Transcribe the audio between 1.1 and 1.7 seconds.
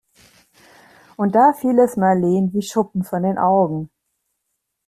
Und da